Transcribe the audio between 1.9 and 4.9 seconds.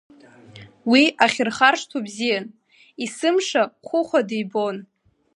бзиан, есымша Хәыхәа дибон.